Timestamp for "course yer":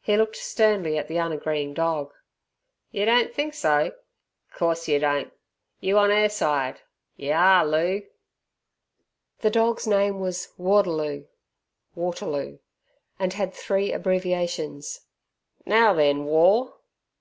4.54-5.00